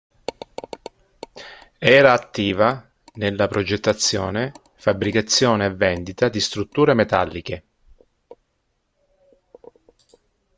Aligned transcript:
Era 1.77 2.11
attiva 2.13 2.89
nella 3.17 3.47
progettazione, 3.47 4.51
fabbricazione 4.73 5.67
e 5.67 5.75
vendita 5.75 6.27
di 6.27 6.39
strutture 6.39 6.95
metalliche. 6.95 7.63